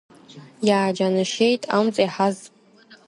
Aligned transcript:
Иааџьанашьеит 0.67 1.63
Амҵ 1.77 1.95
иаҳаз. 2.03 2.37